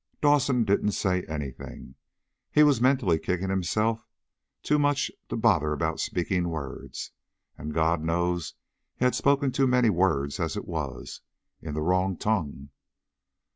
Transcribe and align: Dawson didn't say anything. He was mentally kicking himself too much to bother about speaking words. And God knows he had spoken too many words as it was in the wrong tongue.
Dawson 0.19 0.63
didn't 0.63 0.93
say 0.93 1.21
anything. 1.25 1.93
He 2.51 2.63
was 2.63 2.81
mentally 2.81 3.19
kicking 3.19 3.49
himself 3.51 4.07
too 4.63 4.79
much 4.79 5.11
to 5.29 5.37
bother 5.37 5.73
about 5.73 5.99
speaking 5.99 6.49
words. 6.49 7.11
And 7.55 7.71
God 7.71 8.01
knows 8.01 8.55
he 8.95 9.05
had 9.05 9.13
spoken 9.13 9.51
too 9.51 9.67
many 9.67 9.91
words 9.91 10.39
as 10.39 10.57
it 10.57 10.65
was 10.67 11.21
in 11.61 11.75
the 11.75 11.83
wrong 11.83 12.17
tongue. 12.17 12.69